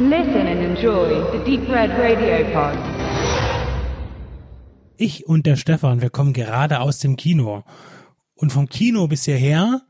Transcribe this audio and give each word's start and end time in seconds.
Listen 0.00 0.46
and 0.46 0.60
enjoy 0.60 1.08
the 1.32 1.38
Deep 1.44 1.68
Red 1.68 1.90
Radio 1.90 2.44
Pod. 2.52 2.78
Ich 4.96 5.26
und 5.26 5.44
der 5.44 5.56
Stefan, 5.56 6.00
wir 6.00 6.08
kommen 6.08 6.32
gerade 6.32 6.78
aus 6.78 7.00
dem 7.00 7.16
Kino. 7.16 7.64
Und 8.36 8.52
vom 8.52 8.68
Kino 8.68 9.08
bis 9.08 9.24
hierher 9.24 9.82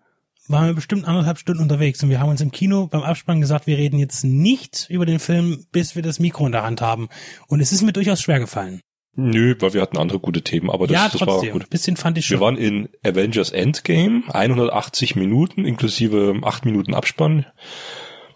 waren 0.46 0.68
wir 0.68 0.72
bestimmt 0.72 1.06
anderthalb 1.06 1.36
Stunden 1.36 1.60
unterwegs. 1.60 2.02
Und 2.02 2.08
wir 2.08 2.20
haben 2.20 2.30
uns 2.30 2.40
im 2.40 2.52
Kino 2.52 2.86
beim 2.86 3.02
Abspann 3.02 3.42
gesagt, 3.42 3.66
wir 3.66 3.76
reden 3.76 3.98
jetzt 3.98 4.24
nicht 4.24 4.86
über 4.88 5.04
den 5.04 5.18
Film, 5.18 5.66
bis 5.72 5.94
wir 5.94 6.02
das 6.02 6.20
Mikro 6.20 6.46
in 6.46 6.52
der 6.52 6.62
Hand 6.62 6.80
haben. 6.80 7.10
Und 7.46 7.60
es 7.60 7.72
ist 7.72 7.82
mir 7.82 7.92
durchaus 7.92 8.22
schwer 8.22 8.40
gefallen. 8.40 8.80
Nö, 9.14 9.56
weil 9.60 9.74
wir 9.74 9.82
hatten 9.82 9.98
andere 9.98 10.20
gute 10.20 10.40
Themen, 10.40 10.70
aber 10.70 10.86
das, 10.86 10.94
ja, 10.94 11.08
das 11.10 11.20
war 11.26 11.44
gut. 11.44 11.64
Ein 11.64 11.68
bisschen 11.68 11.98
fand 11.98 12.16
ich 12.16 12.24
schon. 12.24 12.38
Wir 12.38 12.40
waren 12.40 12.56
in 12.56 12.88
Avengers 13.04 13.50
Endgame, 13.50 14.22
180 14.28 15.16
Minuten, 15.16 15.66
inklusive 15.66 16.40
8 16.42 16.64
Minuten 16.64 16.94
Abspann. 16.94 17.44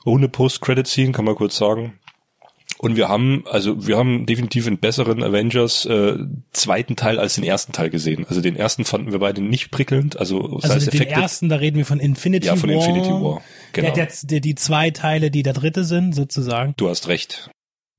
Ohne 0.05 0.29
Post-Credit-Scene, 0.29 1.13
kann 1.13 1.25
man 1.25 1.35
kurz 1.35 1.57
sagen. 1.57 1.99
Und 2.79 2.97
wir 2.97 3.09
haben, 3.09 3.45
also 3.49 3.87
wir 3.87 3.97
haben 3.97 4.27
definitiv 4.27 4.67
einen 4.67 4.79
besseren 4.79 5.23
Avengers 5.23 5.85
äh, 5.85 6.17
zweiten 6.53 6.97
Teil 6.97 7.21
als 7.21 7.37
den 7.37 7.45
ersten 7.45 7.73
Teil 7.73 7.91
gesehen. 7.91 8.27
Also 8.29 8.41
den 8.41 8.57
ersten 8.57 8.85
fanden 8.85 9.13
wir 9.13 9.21
beide 9.21 9.41
nicht 9.41 9.71
prickelnd. 9.71 10.19
Also, 10.19 10.59
sei 10.59 10.69
also 10.69 10.77
es 10.79 10.85
den 10.87 10.95
Effekte. 10.95 11.15
ersten, 11.15 11.49
da 11.49 11.57
reden 11.57 11.77
wir 11.77 11.87
von 11.87 12.01
Infinity 12.01 12.49
Ja, 12.49 12.57
von 12.57 12.71
War. 12.71 12.77
Infinity 12.77 13.11
War. 13.11 13.41
Genau. 13.73 13.95
Der, 13.95 14.09
der, 14.25 14.41
die 14.41 14.55
zwei 14.57 14.91
Teile, 14.91 15.31
die 15.31 15.45
der 15.45 15.53
dritte 15.53 15.85
sind, 15.85 16.13
sozusagen. 16.13 16.75
Du 16.77 16.89
hast 16.89 17.07
recht. 17.07 17.51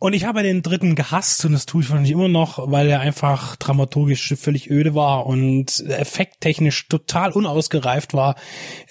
Und 0.04 0.12
ich 0.12 0.26
habe 0.26 0.44
den 0.44 0.62
dritten 0.62 0.96
gehasst 0.96 1.46
und 1.46 1.54
das 1.54 1.66
tue 1.66 1.82
ich 1.82 1.90
wahrscheinlich 1.90 2.12
immer 2.12 2.28
noch, 2.28 2.70
weil 2.70 2.90
er 2.90 3.00
einfach 3.00 3.56
dramaturgisch 3.56 4.34
völlig 4.38 4.70
öde 4.70 4.96
war 4.96 5.28
und 5.28 5.80
effekttechnisch 5.88 6.90
total 6.90 7.32
unausgereift 7.32 8.14
war. 8.14 8.36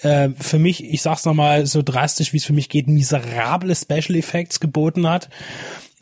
Äh, 0.01 0.29
für 0.39 0.57
mich, 0.57 0.83
ich 0.83 1.03
sag's 1.03 1.25
nochmal 1.25 1.67
so 1.67 1.83
drastisch, 1.83 2.33
wie 2.33 2.37
es 2.37 2.45
für 2.45 2.53
mich 2.53 2.67
geht, 2.67 2.87
miserable 2.87 3.75
Special 3.75 4.15
Effects 4.15 4.59
geboten 4.59 5.07
hat. 5.07 5.29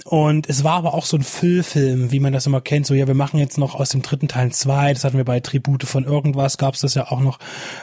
Und 0.06 0.50
es 0.50 0.64
war 0.64 0.74
aber 0.74 0.94
auch 0.94 1.06
so 1.06 1.18
ein 1.18 1.24
Füllfilm, 1.24 2.12
wie 2.12 2.20
man 2.20 2.34
das 2.34 2.46
immer 2.46 2.62
kennt. 2.62 2.86
So, 2.86 2.94
ja, 2.94 3.08
wir 3.08 3.14
machen 3.14 3.40
jetzt 3.40 3.58
noch 3.58 3.76
aus 3.76 3.90
dem 3.90 4.02
dritten 4.02 4.28
Teil 4.28 4.52
zwei. 4.52 4.94
Das 4.94 5.04
hatten 5.04 5.18
wir 5.18 5.26
bei 5.26 5.40
Tribute 5.40 5.84
von 5.84 6.06
irgendwas, 6.06 6.58
gab's 6.58 6.82
das 6.82 6.96
ja 6.96 7.12
auch 7.12 7.20
noch, 7.20 7.40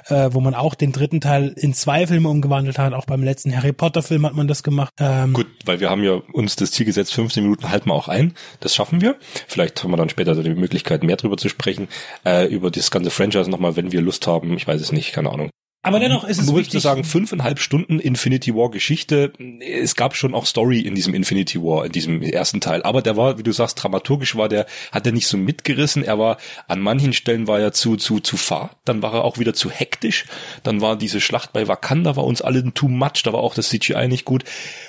äh, 0.07 0.31
wo 0.33 0.41
man 0.41 0.55
auch 0.55 0.75
den 0.75 0.93
dritten 0.93 1.21
Teil 1.21 1.55
in 1.57 1.75
zwei 1.75 2.07
Filme 2.07 2.29
umgewandelt 2.29 2.79
hat. 2.79 2.93
Auch 2.93 3.07
beim 3.07 3.23
letzten 3.23 3.55
Harry 3.57 3.73
Potter 3.73 4.03
Film 4.03 4.27
hat 4.27 4.35
man 4.35 4.49
das 4.49 4.63
gemacht. 4.63 4.93
Ähm, 4.99 5.33
Gut, 5.33 5.47
weil 5.65 5.81
wir 5.81 5.91
haben 5.91 6.03
ja 6.03 6.21
uns 6.33 6.57
das 6.57 6.73
Ziel 6.73 6.87
gesetzt, 6.87 7.15
15 7.15 7.43
Minuten 7.43 7.71
halten 7.71 7.89
wir 7.89 7.95
auch 7.95 8.09
ein. 8.09 8.35
Das 8.61 8.75
schaffen 8.75 9.01
wir. 9.01 9.17
Vielleicht 9.47 9.83
haben 9.83 9.91
wir 9.91 9.97
dann 9.97 10.09
später 10.09 10.35
die 10.43 10.51
Möglichkeit, 10.51 11.03
mehr 11.03 11.17
drüber 11.17 11.37
zu 11.37 11.49
sprechen, 11.49 11.89
äh, 12.25 12.47
über 12.47 12.71
das 12.71 12.91
ganze 12.91 13.11
Franchise 13.11 13.51
nochmal, 13.51 13.77
wenn 13.77 13.93
wir 13.93 14.01
Lust 14.01 14.27
haben. 14.27 14.57
Ich 14.57 14.67
weiß 14.67 14.81
es 14.81 14.93
nicht, 14.93 15.13
keine 15.13 15.31
Ahnung. 15.31 15.51
Aber 15.83 16.01
dennoch 16.01 16.25
ist 16.25 16.39
es 16.39 16.47
Nur 16.47 16.59
wichtig. 16.59 16.73
zu 16.73 16.79
sagen, 16.81 17.05
fünfeinhalb 17.05 17.61
Stunden 17.61 18.01
Infinity 18.01 18.55
War 18.55 18.71
Geschichte. 18.71 19.33
Es 19.61 19.95
gab 19.95 20.17
schon 20.17 20.35
auch 20.35 20.45
Story 20.45 20.81
in 20.81 20.95
diesem 20.95 21.15
Infinity 21.15 21.63
War, 21.63 21.87
in 21.87 21.93
diesem 21.93 22.21
ersten 22.23 22.61
Teil. 22.61 22.83
Aber 22.83 23.01
der 23.01 23.17
war, 23.17 23.39
wie 23.39 23.43
du 23.43 23.53
sagst, 23.53 23.83
dramaturgisch 23.83 24.37
war 24.37 24.49
der, 24.49 24.67
hat 24.93 25.07
er 25.07 25.13
nicht 25.13 25.29
so 25.29 25.37
mitgerissen. 25.37 26.03
Er 26.03 26.19
war, 26.19 26.39
an 26.67 26.81
manchen 26.81 27.13
Stellen 27.13 27.47
war 27.47 27.61
er 27.61 27.73
zu, 27.73 27.97
zu, 27.97 28.21
zu 28.21 28.37
fad. 28.37 28.71
Dann 28.85 29.03
war 29.03 29.15
er 29.15 29.25
auch 29.25 29.39
wieder 29.39 29.55
zu 29.55 29.71
hektisch. 29.71 30.27
Dann 30.63 30.81
war 30.81 30.97
diese 30.97 31.21
Schlacht 31.21 31.53
bei 31.53 31.69
Wakanda, 31.69 32.17
war 32.17 32.25
uns 32.25 32.43
allen 32.43 32.75
too 32.75 32.89
much. 32.89 33.23
Da 33.23 33.33
war 33.33 33.41
auch 33.41 33.55
das 33.55 33.69
CGI 33.69 34.09
nicht 34.09 34.25
gut. 34.25 34.45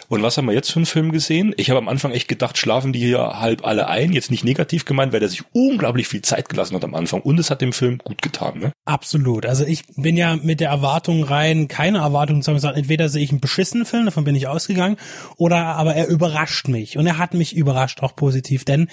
Und 0.10 0.24
was 0.24 0.38
haben 0.38 0.48
wir 0.48 0.54
jetzt 0.54 0.72
für 0.72 0.80
einen 0.80 0.88
Film 0.88 1.12
gesehen? 1.12 1.54
Ich 1.56 1.70
habe 1.70 1.78
am 1.78 1.88
Anfang 1.88 2.12
echt 2.12 2.28
gedacht, 2.28 2.58
schlafen 2.58 2.94
die 2.94 3.00
hier 3.00 3.40
halb 3.40 3.66
alle 3.66 3.88
ein. 3.88 4.12
Jetzt 4.12 4.32
nicht 4.32 4.44
negativ 4.44 4.86
gemeint, 4.86 5.14
weil 5.14 5.20
der 5.20 5.30
sich 5.30 5.44
unglaublich 5.54 6.08
viel 6.08 6.24
Zeit 6.24 6.50
gelassen 6.50 6.76
hat 6.76 6.84
am 6.84 6.96
Anfang. 6.96 7.22
Und 7.22 7.40
es 7.40 7.52
hat 7.52 7.62
dem 7.62 7.74
Film 7.74 8.00
gut 8.00 8.24
getan, 8.24 8.58
ne? 8.58 8.72
Absolut. 8.86 9.46
Also 9.46 9.66
ich 9.66 9.84
bin 9.96 10.18
ja 10.18 10.36
mit 10.36 10.62
der 10.62 10.70
Erwartung 10.70 11.24
rein, 11.24 11.68
keine 11.68 12.00
Erwartung 12.00 12.42
zu 12.42 12.50
haben 12.50 12.58
gesagt, 12.58 12.76
entweder 12.76 13.08
sehe 13.08 13.24
ich 13.24 13.30
einen 13.30 13.40
beschissenen 13.40 13.86
Film, 13.86 14.06
davon 14.06 14.24
bin 14.24 14.34
ich 14.34 14.48
ausgegangen, 14.48 14.98
oder 15.38 15.58
aber 15.76 15.94
er 15.94 16.08
überrascht 16.08 16.68
mich. 16.68 16.98
Und 16.98 17.06
er 17.06 17.20
hat 17.20 17.36
mich 17.36 17.56
überrascht, 17.56 18.02
auch 18.02 18.16
positiv. 18.16 18.66
Denn 18.66 18.90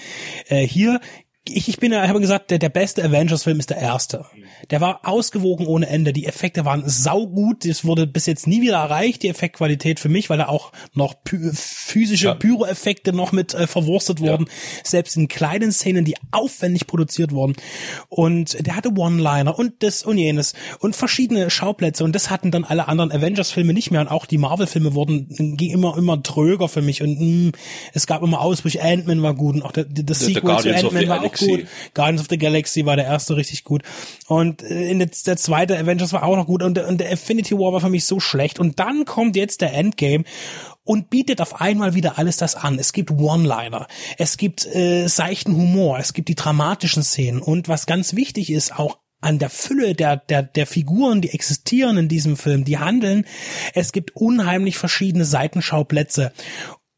äh, 0.49 0.67
hier 0.67 0.99
ich, 1.49 1.67
ich 1.69 1.77
bin 1.77 1.91
ja, 1.91 2.03
ich 2.03 2.09
habe 2.09 2.19
gesagt, 2.19 2.51
der, 2.51 2.59
der 2.59 2.69
beste 2.69 3.03
Avengers-Film 3.03 3.59
ist 3.59 3.69
der 3.69 3.77
erste. 3.77 4.25
Der 4.69 4.81
war 4.81 5.01
ausgewogen 5.03 5.67
ohne 5.67 5.87
Ende. 5.87 6.13
Die 6.13 6.25
Effekte 6.25 6.65
waren 6.65 6.83
saugut. 6.87 7.65
Das 7.65 7.85
wurde 7.85 8.07
bis 8.07 8.25
jetzt 8.25 8.47
nie 8.47 8.61
wieder 8.61 8.77
erreicht, 8.77 9.23
die 9.23 9.29
Effektqualität 9.29 9.99
für 9.99 10.09
mich, 10.09 10.29
weil 10.29 10.37
da 10.37 10.47
auch 10.47 10.71
noch 10.93 11.15
py 11.23 11.51
physische 11.53 12.27
Ja. 12.27 12.33
Pyro-Effekte 12.33 13.13
noch 13.13 13.31
mit 13.31 13.53
äh, 13.53 13.67
verwurstet 13.67 14.19
wurden. 14.19 14.47
Selbst 14.83 15.15
in 15.17 15.27
kleinen 15.27 15.71
Szenen, 15.71 16.05
die 16.05 16.15
aufwendig 16.31 16.87
produziert 16.87 17.31
wurden. 17.31 17.55
Und 18.09 18.65
der 18.65 18.75
hatte 18.75 18.89
One-Liner 18.95 19.57
und 19.57 19.83
das 19.83 20.03
und 20.03 20.17
jenes 20.17 20.53
und 20.79 20.95
verschiedene 20.95 21.49
Schauplätze. 21.49 22.03
Und 22.03 22.13
das 22.13 22.29
hatten 22.29 22.51
dann 22.51 22.63
alle 22.63 22.87
anderen 22.87 23.11
Avengers-Filme 23.11 23.73
nicht 23.73 23.91
mehr. 23.91 24.01
Und 24.01 24.07
auch 24.07 24.25
die 24.25 24.37
Marvel-Filme 24.37 24.93
wurden, 24.93 25.55
ging 25.57 25.71
immer, 25.71 25.97
immer 25.97 26.21
tröger 26.23 26.67
für 26.67 26.81
mich. 26.81 27.01
Und 27.01 27.19
mh, 27.19 27.51
es 27.93 28.07
gab 28.07 28.23
immer 28.23 28.41
Ausbrüche. 28.41 28.81
Ant-Man 28.81 29.21
war 29.21 29.33
gut 29.33 29.55
und 29.55 29.61
auch 29.63 29.71
der, 29.71 29.85
das 29.85 30.19
der 30.19 30.27
Sequel 30.27 30.35
zu 30.35 30.41
Guardians 30.41 30.83
of 30.83 30.93
Ant-Man 30.93 31.03
the 31.03 31.09
war 31.09 31.23
auch 31.23 31.36
Galaxy. 31.45 31.61
gut. 31.63 31.67
Guardians 31.93 32.21
of 32.21 32.27
the 32.29 32.37
Galaxy 32.37 32.85
war 32.85 32.95
der 32.95 33.05
erste 33.05 33.35
richtig 33.35 33.63
gut. 33.63 33.83
Und 34.27 34.63
äh, 34.63 34.89
in 34.89 34.99
der, 34.99 35.09
der 35.25 35.37
zweite 35.37 35.77
Avengers 35.77 36.13
war 36.13 36.23
auch 36.23 36.35
noch 36.35 36.45
gut. 36.45 36.63
Und, 36.63 36.77
und 36.79 36.97
der 36.99 37.09
Infinity 37.09 37.55
War 37.57 37.73
war 37.73 37.81
für 37.81 37.89
mich 37.89 38.05
so 38.05 38.19
schlecht. 38.19 38.59
Und 38.59 38.79
dann 38.79 39.05
kommt 39.05 39.35
jetzt 39.35 39.61
der 39.61 39.73
Endgame 39.73 40.23
und 40.83 41.09
bietet 41.09 41.41
auf 41.41 41.59
einmal 41.61 41.93
wieder 41.93 42.17
alles 42.17 42.37
das 42.37 42.55
an. 42.55 42.79
Es 42.79 42.93
gibt 42.93 43.11
One-Liner, 43.11 43.87
es 44.17 44.37
gibt 44.37 44.65
äh, 44.65 45.07
seichten 45.07 45.55
Humor, 45.55 45.99
es 45.99 46.13
gibt 46.13 46.29
die 46.29 46.35
dramatischen 46.35 47.03
Szenen. 47.03 47.41
Und 47.41 47.67
was 47.67 47.85
ganz 47.85 48.15
wichtig 48.15 48.51
ist, 48.51 48.77
auch 48.77 48.97
an 49.19 49.39
der 49.39 49.49
Fülle 49.49 49.95
der, 49.95 50.17
der, 50.17 50.43
der 50.43 50.67
Figuren, 50.67 51.21
die 51.21 51.33
existieren 51.33 51.97
in 51.97 52.07
diesem 52.07 52.37
Film, 52.37 52.63
die 52.63 52.77
handeln. 52.77 53.25
Es 53.73 53.91
gibt 53.91 54.15
unheimlich 54.15 54.77
verschiedene 54.77 55.25
Seitenschauplätze. 55.25 56.31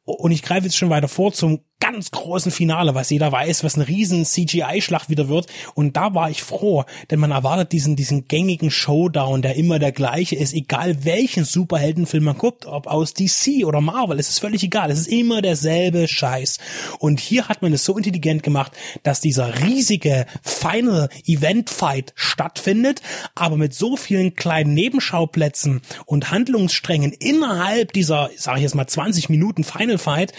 Und 0.03 0.31
ich 0.31 0.43
greife 0.43 0.65
jetzt 0.65 0.77
schon 0.77 0.89
weiter 0.89 1.07
vor 1.07 1.33
zum 1.33 1.61
ganz 1.79 2.11
großen 2.11 2.51
Finale, 2.51 2.93
was 2.93 3.09
jeder 3.09 3.31
weiß, 3.31 3.63
was 3.63 3.75
eine 3.75 3.87
riesen 3.87 4.25
CGI-Schlacht 4.25 5.09
wieder 5.09 5.29
wird. 5.29 5.47
Und 5.75 5.95
da 5.95 6.13
war 6.13 6.29
ich 6.29 6.43
froh, 6.43 6.83
denn 7.09 7.19
man 7.19 7.31
erwartet 7.31 7.71
diesen, 7.71 7.95
diesen 7.95 8.27
gängigen 8.27 8.69
Showdown, 8.69 9.41
der 9.41 9.55
immer 9.55 9.79
der 9.79 9.91
gleiche 9.91 10.35
ist, 10.35 10.53
egal 10.53 11.05
welchen 11.05 11.45
Superheldenfilm 11.45 12.23
man 12.23 12.37
guckt, 12.37 12.65
ob 12.65 12.87
aus 12.87 13.13
DC 13.13 13.65
oder 13.65 13.81
Marvel, 13.81 14.19
es 14.19 14.29
ist 14.29 14.39
völlig 14.39 14.63
egal, 14.63 14.91
es 14.91 14.99
ist 14.99 15.07
immer 15.07 15.41
derselbe 15.41 16.07
Scheiß. 16.07 16.59
Und 16.99 17.19
hier 17.19 17.47
hat 17.47 17.61
man 17.61 17.73
es 17.73 17.85
so 17.85 17.97
intelligent 17.97 18.43
gemacht, 18.43 18.73
dass 19.03 19.21
dieser 19.21 19.61
riesige 19.63 20.25
Final 20.43 21.09
Event 21.25 21.69
Fight 21.69 22.13
stattfindet, 22.15 23.01
aber 23.35 23.57
mit 23.57 23.73
so 23.73 23.95
vielen 23.95 24.35
kleinen 24.35 24.73
Nebenschauplätzen 24.73 25.81
und 26.05 26.31
Handlungssträngen 26.31 27.13
innerhalb 27.13 27.93
dieser, 27.93 28.29
sage 28.35 28.57
ich 28.57 28.63
jetzt 28.63 28.75
mal 28.75 28.87
20 28.87 29.29
Minuten 29.29 29.63
Final 29.63 29.97
Fight, 29.97 30.33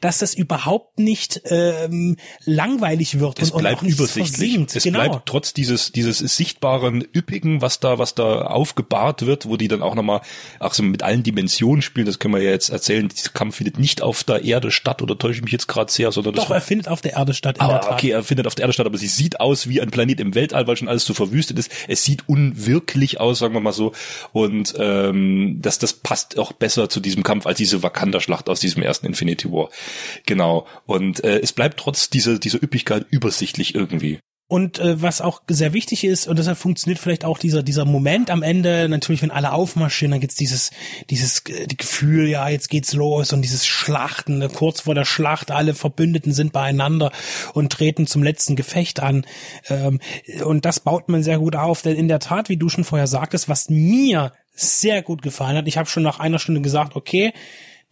dass 0.00 0.18
das 0.18 0.34
überhaupt 0.34 0.83
nicht 0.96 1.42
ähm, 1.46 2.16
langweilig 2.44 3.18
wird 3.18 3.40
Es 3.40 3.50
und, 3.50 3.60
bleibt 3.60 3.82
und 3.82 3.88
übersichtlich. 3.88 4.58
Es 4.74 4.84
genau. 4.84 5.00
bleibt 5.00 5.26
trotz 5.26 5.52
dieses, 5.52 5.90
dieses 5.90 6.18
sichtbaren 6.18 7.04
Üppigen, 7.14 7.60
was 7.60 7.80
da, 7.80 7.98
was 7.98 8.14
da 8.14 8.42
aufgebahrt 8.42 9.26
wird, 9.26 9.46
wo 9.46 9.56
die 9.56 9.66
dann 9.66 9.82
auch 9.82 9.96
nochmal, 9.96 10.20
auch 10.60 10.72
so 10.72 10.82
mit 10.84 11.02
allen 11.02 11.24
Dimensionen 11.24 11.82
spielen, 11.82 12.06
das 12.06 12.18
können 12.18 12.34
wir 12.34 12.42
ja 12.42 12.50
jetzt 12.50 12.68
erzählen, 12.68 13.08
dieser 13.08 13.30
Kampf 13.30 13.56
findet 13.56 13.78
nicht 13.78 14.02
auf 14.02 14.22
der 14.22 14.44
Erde 14.44 14.70
statt, 14.70 15.02
oder 15.02 15.18
täusche 15.18 15.38
ich 15.38 15.42
mich 15.42 15.52
jetzt 15.52 15.66
gerade 15.66 15.90
sehr, 15.90 16.12
sondern 16.12 16.34
das 16.34 16.44
Doch, 16.44 16.54
er 16.54 16.60
findet 16.60 16.88
auf 16.88 17.00
der 17.00 17.14
Erde 17.14 17.34
statt, 17.34 17.58
in 17.58 17.66
Tat. 17.66 17.90
okay, 17.90 18.10
er 18.10 18.22
findet 18.22 18.46
auf 18.46 18.54
der 18.54 18.64
Erde 18.64 18.72
statt, 18.72 18.86
aber 18.86 18.98
sie 18.98 19.08
sieht 19.08 19.40
aus 19.40 19.68
wie 19.68 19.80
ein 19.80 19.90
Planet 19.90 20.20
im 20.20 20.34
Weltall, 20.36 20.66
weil 20.68 20.76
schon 20.76 20.88
alles 20.88 21.04
so 21.04 21.14
verwüstet 21.14 21.58
ist. 21.58 21.72
Es 21.88 22.04
sieht 22.04 22.28
unwirklich 22.28 23.18
aus, 23.18 23.40
sagen 23.40 23.54
wir 23.54 23.60
mal 23.60 23.72
so. 23.72 23.92
Und 24.32 24.74
ähm, 24.78 25.58
das, 25.60 25.80
das 25.80 25.92
passt 25.92 26.38
auch 26.38 26.52
besser 26.52 26.88
zu 26.88 27.00
diesem 27.00 27.24
Kampf 27.24 27.46
als 27.46 27.58
diese 27.58 27.82
Wakanda-Schlacht 27.82 28.48
aus 28.48 28.60
diesem 28.60 28.82
ersten 28.82 29.06
Infinity 29.06 29.50
War. 29.50 29.70
Genau. 30.26 30.66
Und 30.86 31.24
äh, 31.24 31.40
es 31.40 31.52
bleibt 31.52 31.78
trotz 31.78 32.10
dieser, 32.10 32.38
dieser 32.38 32.62
Üppigkeit 32.62 33.06
übersichtlich 33.10 33.74
irgendwie. 33.74 34.18
Und 34.46 34.78
äh, 34.78 35.00
was 35.00 35.22
auch 35.22 35.40
sehr 35.48 35.72
wichtig 35.72 36.04
ist, 36.04 36.28
und 36.28 36.38
deshalb 36.38 36.58
funktioniert 36.58 37.00
vielleicht 37.00 37.24
auch 37.24 37.38
dieser 37.38 37.62
dieser 37.62 37.86
Moment 37.86 38.30
am 38.30 38.42
Ende, 38.42 38.90
natürlich, 38.90 39.22
wenn 39.22 39.30
alle 39.30 39.52
aufmarschieren, 39.52 40.10
dann 40.10 40.20
gibt's 40.20 40.36
dieses, 40.36 40.70
dieses 41.08 41.42
äh, 41.46 41.66
Gefühl, 41.66 42.28
ja, 42.28 42.46
jetzt 42.50 42.68
geht's 42.68 42.92
los 42.92 43.32
und 43.32 43.40
dieses 43.40 43.66
Schlachten, 43.66 44.38
ne, 44.38 44.50
kurz 44.50 44.82
vor 44.82 44.94
der 44.94 45.06
Schlacht, 45.06 45.50
alle 45.50 45.74
Verbündeten 45.74 46.34
sind 46.34 46.52
beieinander 46.52 47.10
und 47.54 47.72
treten 47.72 48.06
zum 48.06 48.22
letzten 48.22 48.54
Gefecht 48.54 49.00
an. 49.00 49.24
Ähm, 49.70 49.98
und 50.44 50.66
das 50.66 50.80
baut 50.80 51.08
man 51.08 51.22
sehr 51.22 51.38
gut 51.38 51.56
auf, 51.56 51.80
denn 51.80 51.96
in 51.96 52.08
der 52.08 52.20
Tat, 52.20 52.50
wie 52.50 52.58
du 52.58 52.68
schon 52.68 52.84
vorher 52.84 53.06
sagtest, 53.06 53.48
was 53.48 53.70
mir 53.70 54.34
sehr 54.52 55.00
gut 55.02 55.22
gefallen 55.22 55.56
hat, 55.56 55.66
ich 55.66 55.78
habe 55.78 55.88
schon 55.88 56.02
nach 56.02 56.20
einer 56.20 56.38
Stunde 56.38 56.60
gesagt, 56.60 56.96
okay, 56.96 57.32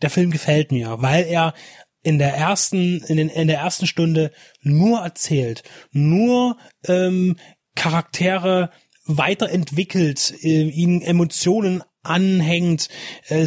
der 0.02 0.10
Film 0.10 0.30
gefällt 0.30 0.70
mir, 0.70 1.00
weil 1.00 1.24
er 1.24 1.54
in 2.02 2.18
der 2.18 2.34
ersten, 2.34 3.02
in, 3.04 3.16
den, 3.16 3.28
in 3.28 3.48
der 3.48 3.58
ersten 3.58 3.86
Stunde 3.86 4.32
nur 4.62 5.00
erzählt, 5.00 5.62
nur 5.92 6.56
ähm, 6.86 7.36
Charaktere 7.74 8.70
weiterentwickelt, 9.06 10.34
äh, 10.42 10.62
ihnen 10.68 11.02
Emotionen 11.02 11.82
anhängt, 12.04 12.88
äh, 13.28 13.46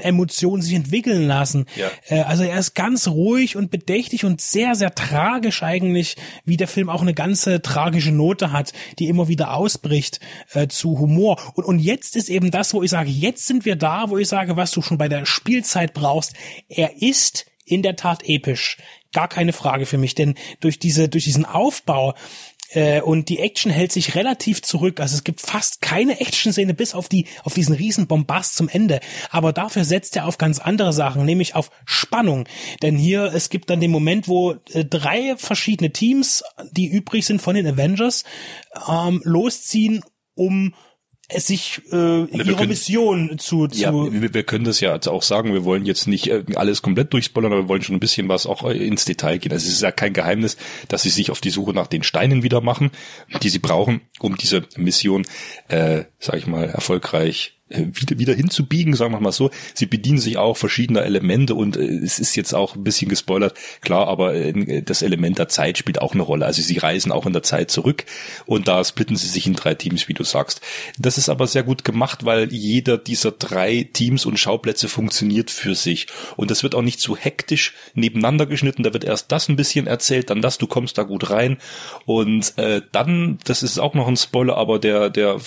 Emotionen 0.00 0.62
sich 0.62 0.74
entwickeln 0.74 1.26
lassen. 1.26 1.66
Ja. 1.76 1.90
Äh, 2.08 2.22
also 2.22 2.42
er 2.42 2.58
ist 2.58 2.74
ganz 2.74 3.06
ruhig 3.06 3.56
und 3.56 3.70
bedächtig 3.70 4.24
und 4.24 4.40
sehr, 4.40 4.74
sehr 4.74 4.94
tragisch 4.94 5.62
eigentlich, 5.62 6.16
wie 6.44 6.56
der 6.56 6.68
Film 6.68 6.88
auch 6.88 7.02
eine 7.02 7.12
ganze 7.12 7.60
tragische 7.60 8.12
Note 8.12 8.52
hat, 8.52 8.72
die 8.98 9.08
immer 9.08 9.28
wieder 9.28 9.54
ausbricht 9.54 10.20
äh, 10.52 10.68
zu 10.68 10.98
Humor. 10.98 11.38
Und, 11.54 11.64
und 11.64 11.78
jetzt 11.80 12.16
ist 12.16 12.30
eben 12.30 12.50
das, 12.50 12.72
wo 12.72 12.82
ich 12.82 12.90
sage, 12.90 13.10
jetzt 13.10 13.46
sind 13.46 13.66
wir 13.66 13.76
da, 13.76 14.08
wo 14.08 14.16
ich 14.16 14.28
sage, 14.28 14.56
was 14.56 14.70
du 14.70 14.80
schon 14.80 14.98
bei 14.98 15.08
der 15.08 15.26
Spielzeit 15.26 15.92
brauchst. 15.92 16.32
Er 16.68 17.02
ist 17.02 17.49
in 17.70 17.82
der 17.82 17.96
Tat 17.96 18.22
episch. 18.24 18.78
Gar 19.12 19.28
keine 19.28 19.52
Frage 19.52 19.86
für 19.86 19.98
mich, 19.98 20.14
denn 20.14 20.34
durch 20.60 20.78
diese, 20.78 21.08
durch 21.08 21.24
diesen 21.24 21.44
Aufbau, 21.44 22.14
äh, 22.72 23.00
und 23.00 23.28
die 23.28 23.40
Action 23.40 23.70
hält 23.70 23.92
sich 23.92 24.14
relativ 24.14 24.62
zurück. 24.62 25.00
Also 25.00 25.16
es 25.16 25.24
gibt 25.24 25.40
fast 25.40 25.80
keine 25.80 26.20
Action-Szene 26.20 26.74
bis 26.74 26.94
auf 26.94 27.08
die, 27.08 27.26
auf 27.44 27.54
diesen 27.54 27.74
riesen 27.74 28.06
Bombast 28.06 28.56
zum 28.56 28.68
Ende. 28.68 29.00
Aber 29.30 29.52
dafür 29.52 29.84
setzt 29.84 30.16
er 30.16 30.26
auf 30.26 30.38
ganz 30.38 30.58
andere 30.58 30.92
Sachen, 30.92 31.24
nämlich 31.24 31.54
auf 31.54 31.70
Spannung. 31.84 32.46
Denn 32.82 32.96
hier, 32.96 33.32
es 33.34 33.50
gibt 33.50 33.70
dann 33.70 33.80
den 33.80 33.90
Moment, 33.90 34.28
wo 34.28 34.52
äh, 34.72 34.84
drei 34.84 35.36
verschiedene 35.36 35.90
Teams, 35.90 36.44
die 36.70 36.86
übrig 36.86 37.26
sind 37.26 37.42
von 37.42 37.54
den 37.54 37.66
Avengers, 37.66 38.24
ähm, 38.88 39.20
losziehen, 39.24 40.02
um 40.34 40.74
es 41.32 41.46
sich 41.46 41.80
äh, 41.92 41.96
ihre 42.24 42.54
können- 42.54 42.68
Mission 42.68 43.38
zu, 43.38 43.66
zu 43.68 43.78
Ja, 43.80 43.92
wir, 43.92 44.34
wir 44.34 44.42
können 44.42 44.64
das 44.64 44.80
ja 44.80 44.98
auch 45.06 45.22
sagen, 45.22 45.52
wir 45.52 45.64
wollen 45.64 45.86
jetzt 45.86 46.06
nicht 46.06 46.28
äh, 46.28 46.44
alles 46.54 46.82
komplett 46.82 47.12
durchspoilern, 47.12 47.52
aber 47.52 47.62
wir 47.62 47.68
wollen 47.68 47.82
schon 47.82 47.96
ein 47.96 48.00
bisschen 48.00 48.28
was 48.28 48.46
auch 48.46 48.64
äh, 48.68 48.76
ins 48.76 49.04
Detail 49.04 49.38
gehen. 49.38 49.52
Also 49.52 49.66
es 49.66 49.74
ist 49.74 49.82
ja 49.82 49.92
kein 49.92 50.12
Geheimnis, 50.12 50.56
dass 50.88 51.02
sie 51.02 51.10
sich 51.10 51.30
auf 51.30 51.40
die 51.40 51.50
Suche 51.50 51.72
nach 51.72 51.86
den 51.86 52.02
Steinen 52.02 52.42
wieder 52.42 52.60
machen, 52.60 52.90
die 53.42 53.48
sie 53.48 53.58
brauchen, 53.58 54.00
um 54.18 54.36
diese 54.36 54.64
Mission, 54.76 55.24
äh, 55.68 56.04
sag 56.18 56.36
ich 56.36 56.46
mal, 56.46 56.64
erfolgreich 56.64 57.59
wieder, 57.70 58.18
wieder 58.18 58.34
hinzubiegen, 58.34 58.94
sagen 58.94 59.12
wir 59.12 59.20
mal 59.20 59.32
so. 59.32 59.50
Sie 59.74 59.86
bedienen 59.86 60.18
sich 60.18 60.38
auch 60.38 60.56
verschiedener 60.56 61.02
Elemente 61.02 61.54
und 61.54 61.76
äh, 61.76 61.84
es 61.84 62.18
ist 62.18 62.34
jetzt 62.36 62.54
auch 62.54 62.74
ein 62.74 62.84
bisschen 62.84 63.08
gespoilert, 63.08 63.54
klar, 63.80 64.08
aber 64.08 64.34
äh, 64.34 64.82
das 64.82 65.02
Element 65.02 65.38
der 65.38 65.48
Zeit 65.48 65.78
spielt 65.78 66.00
auch 66.00 66.14
eine 66.14 66.22
Rolle. 66.22 66.46
Also 66.46 66.62
sie 66.62 66.78
reisen 66.78 67.12
auch 67.12 67.26
in 67.26 67.32
der 67.32 67.42
Zeit 67.42 67.70
zurück 67.70 68.04
und 68.46 68.68
da 68.68 68.82
splitten 68.82 69.16
sie 69.16 69.28
sich 69.28 69.46
in 69.46 69.54
drei 69.54 69.74
Teams, 69.74 70.08
wie 70.08 70.14
du 70.14 70.24
sagst. 70.24 70.60
Das 70.98 71.18
ist 71.18 71.28
aber 71.28 71.46
sehr 71.46 71.62
gut 71.62 71.84
gemacht, 71.84 72.24
weil 72.24 72.52
jeder 72.52 72.98
dieser 72.98 73.32
drei 73.32 73.88
Teams 73.92 74.26
und 74.26 74.38
Schauplätze 74.38 74.88
funktioniert 74.88 75.50
für 75.50 75.74
sich 75.74 76.06
und 76.36 76.50
das 76.50 76.62
wird 76.62 76.74
auch 76.74 76.82
nicht 76.82 77.00
zu 77.00 77.16
hektisch 77.16 77.74
nebeneinander 77.94 78.46
geschnitten. 78.46 78.82
Da 78.82 78.92
wird 78.92 79.04
erst 79.04 79.30
das 79.30 79.48
ein 79.48 79.56
bisschen 79.56 79.86
erzählt, 79.86 80.30
dann 80.30 80.42
das, 80.42 80.58
du 80.58 80.66
kommst 80.66 80.98
da 80.98 81.04
gut 81.04 81.30
rein 81.30 81.58
und 82.04 82.56
äh, 82.58 82.82
dann, 82.92 83.38
das 83.44 83.62
ist 83.62 83.78
auch 83.78 83.94
noch 83.94 84.08
ein 84.08 84.16
Spoiler, 84.16 84.56
aber 84.56 84.78
der 84.78 85.10
der 85.10 85.38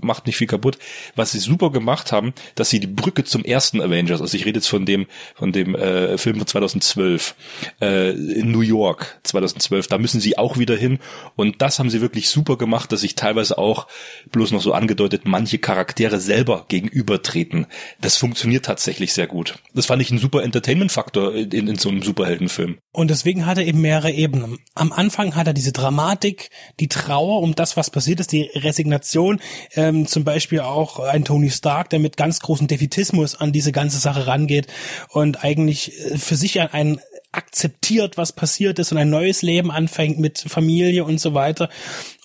macht 0.00 0.26
nicht 0.26 0.36
viel 0.36 0.46
kaputt. 0.46 0.78
Was 1.14 1.32
sie 1.32 1.38
super 1.38 1.59
gemacht 1.68 2.12
haben, 2.12 2.32
dass 2.54 2.70
sie 2.70 2.80
die 2.80 2.86
Brücke 2.86 3.24
zum 3.24 3.44
ersten 3.44 3.80
Avengers, 3.80 4.20
also 4.20 4.36
ich 4.36 4.46
rede 4.46 4.58
jetzt 4.58 4.68
von 4.68 4.86
dem 4.86 5.06
von 5.34 5.52
dem 5.52 5.74
äh, 5.74 6.16
Film 6.16 6.38
von 6.38 6.46
2012 6.46 7.34
äh, 7.80 8.10
in 8.10 8.50
New 8.50 8.62
York 8.62 9.20
2012, 9.24 9.88
da 9.88 9.98
müssen 9.98 10.20
sie 10.20 10.38
auch 10.38 10.58
wieder 10.58 10.76
hin 10.76 10.98
und 11.36 11.60
das 11.62 11.78
haben 11.78 11.90
sie 11.90 12.00
wirklich 12.00 12.30
super 12.30 12.56
gemacht, 12.56 12.92
dass 12.92 13.02
sich 13.02 13.14
teilweise 13.14 13.58
auch 13.58 13.86
bloß 14.32 14.52
noch 14.52 14.62
so 14.62 14.72
angedeutet 14.72 15.22
manche 15.24 15.58
Charaktere 15.58 16.20
selber 16.20 16.64
gegenübertreten. 16.68 17.66
Das 18.00 18.16
funktioniert 18.16 18.64
tatsächlich 18.64 19.12
sehr 19.12 19.26
gut. 19.26 19.58
Das 19.74 19.86
fand 19.86 20.02
ich 20.02 20.10
ein 20.10 20.18
super 20.18 20.42
Entertainment-Faktor 20.42 21.34
in, 21.34 21.68
in 21.68 21.76
so 21.76 21.88
einem 21.88 22.02
Superheldenfilm. 22.02 22.78
Und 22.92 23.10
deswegen 23.10 23.46
hat 23.46 23.58
er 23.58 23.66
eben 23.66 23.80
mehrere 23.80 24.10
Ebenen. 24.10 24.58
Am 24.74 24.92
Anfang 24.92 25.36
hat 25.36 25.46
er 25.46 25.52
diese 25.52 25.72
Dramatik, 25.72 26.50
die 26.80 26.88
Trauer 26.88 27.40
um 27.40 27.54
das, 27.54 27.76
was 27.76 27.90
passiert 27.90 28.20
ist, 28.20 28.32
die 28.32 28.50
Resignation, 28.54 29.40
ähm, 29.74 30.06
zum 30.06 30.24
Beispiel 30.24 30.60
auch 30.60 30.98
ein 30.98 31.24
Tony 31.24 31.49
Stark, 31.50 31.90
der 31.90 31.98
mit 31.98 32.16
ganz 32.16 32.40
großem 32.40 32.66
Defetismus 32.66 33.34
an 33.34 33.52
diese 33.52 33.72
ganze 33.72 33.98
Sache 33.98 34.26
rangeht 34.26 34.66
und 35.08 35.44
eigentlich 35.44 35.92
äh, 35.98 36.18
für 36.18 36.36
sich 36.36 36.60
ein, 36.60 36.68
ein 36.72 37.00
akzeptiert, 37.32 38.16
was 38.16 38.32
passiert 38.32 38.78
ist 38.78 38.92
und 38.92 38.98
ein 38.98 39.10
neues 39.10 39.42
Leben 39.42 39.70
anfängt 39.70 40.18
mit 40.18 40.38
Familie 40.38 41.04
und 41.04 41.20
so 41.20 41.34
weiter 41.34 41.68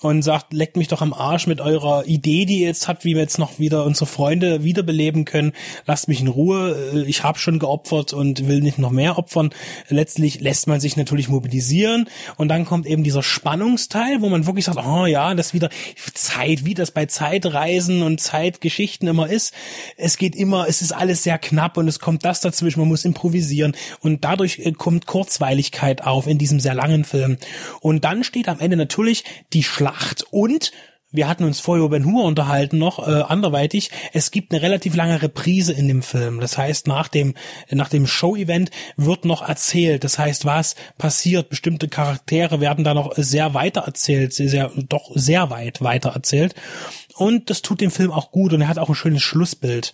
und 0.02 0.22
sagt, 0.22 0.52
leckt 0.52 0.76
mich 0.76 0.88
doch 0.88 1.00
am 1.00 1.12
Arsch 1.12 1.46
mit 1.46 1.60
eurer 1.60 2.06
Idee, 2.06 2.44
die 2.44 2.60
ihr 2.60 2.66
jetzt 2.66 2.88
habt, 2.88 3.04
wie 3.04 3.14
wir 3.14 3.22
jetzt 3.22 3.38
noch 3.38 3.58
wieder 3.58 3.84
unsere 3.84 4.06
Freunde 4.06 4.62
wiederbeleben 4.64 5.24
können. 5.24 5.52
Lasst 5.86 6.08
mich 6.08 6.20
in 6.20 6.28
Ruhe. 6.28 6.92
Äh, 6.94 7.02
Ich 7.06 7.22
habe 7.22 7.38
schon 7.38 7.58
geopfert 7.58 8.12
und 8.12 8.46
will 8.48 8.60
nicht 8.60 8.78
noch 8.78 8.90
mehr 8.90 9.16
opfern. 9.16 9.50
Letztlich 9.88 10.40
lässt 10.40 10.66
man 10.66 10.80
sich 10.80 10.96
natürlich 10.96 11.28
mobilisieren 11.28 12.08
und 12.36 12.48
dann 12.48 12.64
kommt 12.64 12.86
eben 12.86 13.04
dieser 13.04 13.22
Spannungsteil, 13.22 14.20
wo 14.20 14.28
man 14.28 14.46
wirklich 14.46 14.64
sagt, 14.64 14.78
oh 14.84 15.06
ja, 15.06 15.34
das 15.34 15.54
wieder 15.54 15.70
Zeit, 16.14 16.64
wie 16.64 16.74
das 16.74 16.90
bei 16.90 17.06
Zeitreisen 17.06 18.02
und 18.02 18.20
Zeitgeschichten 18.20 19.08
immer 19.08 19.28
ist. 19.28 19.54
Es 19.96 20.18
geht 20.18 20.34
immer, 20.34 20.68
es 20.68 20.82
ist 20.82 20.92
alles 20.92 21.22
sehr 21.22 21.38
knapp 21.38 21.76
und 21.76 21.88
es 21.88 22.00
kommt 22.00 22.24
das 22.24 22.40
dazwischen, 22.40 22.80
man 22.80 22.88
muss 22.88 23.04
improvisieren 23.04 23.76
und 24.00 24.24
dadurch 24.24 24.58
äh, 24.58 24.72
kommt 24.96 25.06
Kurzweiligkeit 25.06 26.04
auf 26.04 26.26
in 26.26 26.38
diesem 26.38 26.60
sehr 26.60 26.74
langen 26.74 27.04
Film. 27.04 27.36
Und 27.80 28.04
dann 28.04 28.24
steht 28.24 28.48
am 28.48 28.60
Ende 28.60 28.76
natürlich 28.76 29.24
die 29.52 29.62
Schlacht 29.62 30.24
und 30.30 30.72
wir 31.12 31.28
hatten 31.28 31.44
uns 31.44 31.60
vorher 31.60 31.84
über 31.84 31.96
Ben 31.96 32.04
Hur 32.04 32.24
unterhalten 32.24 32.78
noch 32.78 32.98
äh, 32.98 33.22
anderweitig. 33.22 33.90
Es 34.12 34.30
gibt 34.30 34.52
eine 34.52 34.60
relativ 34.60 34.94
lange 34.94 35.22
Reprise 35.22 35.72
in 35.72 35.88
dem 35.88 36.02
Film. 36.02 36.40
Das 36.40 36.58
heißt, 36.58 36.86
nach 36.88 37.08
dem 37.08 37.34
nach 37.70 37.88
dem 37.88 38.06
Show-Event 38.06 38.70
wird 38.96 39.24
noch 39.24 39.40
erzählt. 39.40 40.04
Das 40.04 40.18
heißt, 40.18 40.44
was 40.44 40.74
passiert? 40.98 41.48
Bestimmte 41.48 41.88
Charaktere 41.88 42.60
werden 42.60 42.84
da 42.84 42.92
noch 42.92 43.14
sehr 43.16 43.54
weiter 43.54 43.82
erzählt, 43.82 44.34
sehr, 44.34 44.48
sehr 44.50 44.70
doch 44.88 45.10
sehr 45.14 45.48
weit 45.48 45.80
weiter 45.80 46.10
erzählt. 46.10 46.54
Und 47.16 47.48
das 47.48 47.62
tut 47.62 47.80
dem 47.80 47.90
Film 47.90 48.12
auch 48.12 48.30
gut 48.30 48.52
und 48.52 48.60
er 48.60 48.68
hat 48.68 48.78
auch 48.78 48.90
ein 48.90 48.94
schönes 48.94 49.22
Schlussbild. 49.22 49.92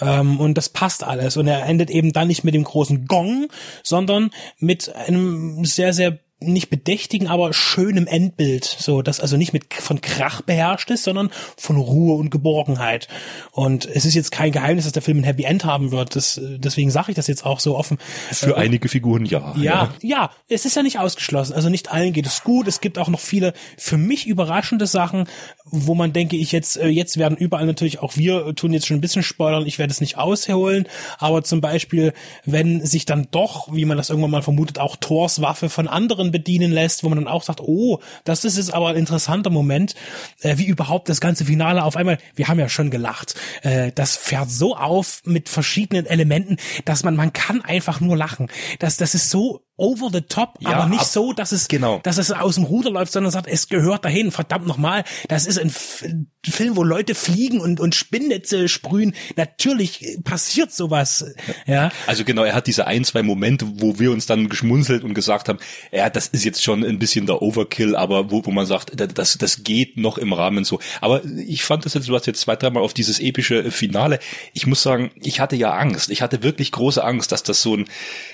Ähm, 0.00 0.40
und 0.40 0.58
das 0.58 0.68
passt 0.68 1.04
alles. 1.04 1.36
Und 1.36 1.46
er 1.46 1.64
endet 1.64 1.90
eben 1.90 2.12
dann 2.12 2.28
nicht 2.28 2.44
mit 2.44 2.54
dem 2.54 2.64
großen 2.64 3.06
Gong, 3.06 3.48
sondern 3.82 4.30
mit 4.58 4.94
einem 4.94 5.64
sehr, 5.64 5.92
sehr 5.92 6.18
nicht 6.52 6.70
bedächtigen, 6.70 7.28
aber 7.28 7.52
schönem 7.52 8.06
Endbild. 8.06 8.64
So, 8.64 9.02
das 9.02 9.20
also 9.20 9.36
nicht 9.36 9.52
mit 9.52 9.72
von 9.72 10.00
Krach 10.00 10.42
beherrscht 10.42 10.90
ist, 10.90 11.04
sondern 11.04 11.30
von 11.56 11.76
Ruhe 11.76 12.16
und 12.16 12.30
Geborgenheit. 12.30 13.08
Und 13.52 13.86
es 13.86 14.04
ist 14.04 14.14
jetzt 14.14 14.32
kein 14.32 14.52
Geheimnis, 14.52 14.84
dass 14.84 14.92
der 14.92 15.02
Film 15.02 15.18
ein 15.18 15.24
Happy 15.24 15.44
End 15.44 15.64
haben 15.64 15.92
wird. 15.92 16.16
Das, 16.16 16.40
deswegen 16.42 16.90
sage 16.90 17.10
ich 17.10 17.16
das 17.16 17.26
jetzt 17.26 17.44
auch 17.44 17.60
so 17.60 17.76
offen. 17.76 17.98
Für 18.30 18.56
einige 18.56 18.88
Figuren 18.88 19.26
ja. 19.26 19.54
Ja, 19.56 19.94
ja, 20.02 20.30
es 20.48 20.64
ist 20.64 20.76
ja 20.76 20.82
nicht 20.82 20.98
ausgeschlossen. 20.98 21.54
Also 21.54 21.68
nicht 21.68 21.92
allen 21.92 22.12
geht 22.12 22.26
es 22.26 22.42
gut. 22.42 22.68
Es 22.68 22.80
gibt 22.80 22.98
auch 22.98 23.08
noch 23.08 23.20
viele 23.20 23.52
für 23.76 23.96
mich 23.96 24.26
überraschende 24.26 24.86
Sachen, 24.86 25.28
wo 25.64 25.94
man 25.94 26.12
denke 26.12 26.36
ich 26.36 26.52
jetzt, 26.52 26.76
äh, 26.76 26.88
jetzt 26.88 27.16
werden 27.16 27.36
überall 27.36 27.66
natürlich 27.66 28.00
auch 28.00 28.16
wir 28.16 28.54
tun 28.54 28.72
jetzt 28.72 28.86
schon 28.86 28.98
ein 28.98 29.00
bisschen 29.00 29.22
spoilern. 29.22 29.66
Ich 29.66 29.78
werde 29.78 29.90
es 29.90 30.00
nicht 30.00 30.18
ausholen, 30.18 30.86
aber 31.18 31.42
zum 31.42 31.60
Beispiel, 31.60 32.12
wenn 32.44 32.84
sich 32.84 33.06
dann 33.06 33.28
doch, 33.30 33.72
wie 33.72 33.84
man 33.84 33.96
das 33.96 34.10
irgendwann 34.10 34.30
mal 34.30 34.42
vermutet, 34.42 34.78
auch 34.78 34.96
Thors 34.96 35.40
Waffe 35.40 35.68
von 35.68 35.88
anderen 35.88 36.30
bedienen 36.34 36.72
lässt, 36.72 37.04
wo 37.04 37.08
man 37.08 37.18
dann 37.18 37.28
auch 37.28 37.44
sagt, 37.44 37.60
oh, 37.60 38.00
das 38.24 38.44
ist 38.44 38.56
jetzt 38.56 38.74
aber 38.74 38.88
ein 38.88 38.96
interessanter 38.96 39.50
Moment, 39.50 39.94
äh, 40.40 40.58
wie 40.58 40.66
überhaupt 40.66 41.08
das 41.08 41.20
ganze 41.20 41.44
Finale 41.44 41.84
auf 41.84 41.96
einmal, 41.96 42.18
wir 42.34 42.48
haben 42.48 42.58
ja 42.58 42.68
schon 42.68 42.90
gelacht, 42.90 43.36
äh, 43.62 43.92
das 43.94 44.16
fährt 44.16 44.50
so 44.50 44.76
auf 44.76 45.22
mit 45.24 45.48
verschiedenen 45.48 46.06
Elementen, 46.06 46.56
dass 46.84 47.04
man, 47.04 47.14
man 47.14 47.32
kann 47.32 47.62
einfach 47.62 48.00
nur 48.00 48.16
lachen. 48.16 48.48
Das, 48.80 48.96
das 48.96 49.14
ist 49.14 49.30
so 49.30 49.60
over 49.76 50.08
the 50.12 50.20
top, 50.20 50.54
Ja, 50.60 50.70
aber 50.70 50.88
nicht 50.88 51.00
ab- 51.00 51.06
so, 51.06 51.32
dass 51.32 51.50
es, 51.52 51.66
genau. 51.68 52.00
dass 52.04 52.18
es 52.18 52.30
aus 52.30 52.54
dem 52.54 52.64
Ruder 52.64 52.90
läuft, 52.90 53.12
sondern 53.12 53.32
sagt, 53.32 53.48
es 53.48 53.68
gehört 53.68 54.04
dahin. 54.04 54.30
Verdammt 54.30 54.66
nochmal, 54.66 55.04
das 55.28 55.46
ist 55.46 55.58
ein 55.58 55.68
F 55.68 56.04
Film, 56.46 56.76
wo 56.76 56.82
Leute 56.82 57.14
fliegen 57.14 57.58
und, 57.58 57.80
und 57.80 57.94
Spinnnetze 57.94 58.68
sprühen. 58.68 59.14
Natürlich 59.34 60.18
passiert 60.24 60.72
sowas. 60.72 61.24
Ja. 61.66 61.90
Also 62.06 62.24
genau, 62.24 62.44
er 62.44 62.54
hat 62.54 62.66
diese 62.66 62.86
ein, 62.86 63.02
zwei 63.04 63.22
Momente, 63.22 63.66
wo 63.80 63.98
wir 63.98 64.10
uns 64.12 64.26
dann 64.26 64.50
geschmunzelt 64.50 65.04
und 65.04 65.14
gesagt 65.14 65.48
haben, 65.48 65.58
ja, 65.90 66.10
das 66.10 66.26
ist 66.28 66.44
jetzt 66.44 66.62
schon 66.62 66.84
ein 66.84 66.98
bisschen 66.98 67.24
der 67.24 67.40
Overkill, 67.40 67.96
aber 67.96 68.30
wo, 68.30 68.44
wo 68.44 68.50
man 68.50 68.66
sagt, 68.66 68.92
das, 69.16 69.38
das 69.38 69.64
geht 69.64 69.96
noch 69.96 70.18
im 70.18 70.34
Rahmen 70.34 70.64
so. 70.64 70.80
Aber 71.00 71.24
ich 71.24 71.64
fand 71.64 71.86
das 71.86 71.94
jetzt, 71.94 72.08
du 72.10 72.14
hast 72.14 72.26
jetzt 72.26 72.42
zwei, 72.42 72.56
dreimal 72.56 72.82
auf 72.82 72.92
dieses 72.92 73.20
epische 73.20 73.70
Finale. 73.70 74.18
Ich 74.52 74.66
muss 74.66 74.82
sagen, 74.82 75.12
ich 75.22 75.40
hatte 75.40 75.56
ja 75.56 75.72
Angst. 75.72 76.10
Ich 76.10 76.20
hatte 76.20 76.42
wirklich 76.42 76.72
große 76.72 77.02
Angst, 77.02 77.32
dass 77.32 77.42
das 77.42 77.62
so 77.62 77.74
ein, 77.74 77.86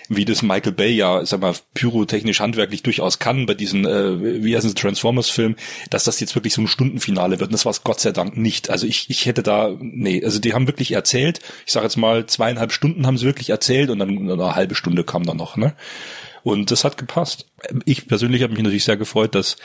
wie 0.09 0.25
das 0.25 0.43
Michael 0.43 0.73
Bay 0.73 0.91
ja, 0.91 1.25
sag 1.31 1.41
mal, 1.41 1.55
pyrotechnisch 1.75 2.41
handwerklich 2.41 2.83
durchaus 2.83 3.19
kann 3.19 3.47
bei 3.47 3.55
diesen, 3.55 3.87
äh, 3.87 4.43
wie 4.43 4.55
heißt 4.55 4.67
es, 4.67 4.75
Transformers-Film, 4.75 5.57
dass 5.89 6.05
das 6.05 6.21
jetzt 6.21 6.35
wirklich 6.35 6.55
so 6.55 6.63
ein 6.63 6.69
Stundenfinale 6.69 7.41
wird. 7.41 7.49
Und 7.49 7.55
das 7.55 7.65
war 7.65 7.71
es 7.71 7.85
Gott 7.85 8.01
sei 8.01 8.13
Dank 8.13 8.37
nicht. 8.37 8.71
Also 8.71 8.87
ich, 8.87 9.09
ich 9.09 9.27
hätte 9.27 9.43
da, 9.43 9.77
nee, 9.81 10.23
also 10.25 10.39
die 10.39 10.55
haben 10.55 10.67
wirklich 10.67 10.93
erzählt, 10.93 11.41
ich 11.67 11.73
sage 11.73 11.87
jetzt 11.87 11.97
mal, 11.97 12.27
zweieinhalb 12.27 12.73
Stunden 12.73 13.07
haben 13.07 13.19
sie 13.19 13.27
wirklich 13.27 13.51
erzählt 13.51 13.91
und 13.91 13.99
dann 13.99 14.31
eine 14.31 14.55
halbe 14.55 14.75
Stunde 14.75 15.05
kam 15.05 15.25
dann 15.25 15.37
noch, 15.37 15.57
ne? 15.57 15.75
Und 16.43 16.71
das 16.71 16.85
hat 16.85 16.97
gepasst. 16.97 17.47
Ich 17.85 18.09
persönlich 18.09 18.43
habe 18.43 18.53
mich 18.53 18.63
natürlich 18.63 18.85
sehr 18.85 18.97
gefreut, 18.97 19.35
dass, 19.35 19.57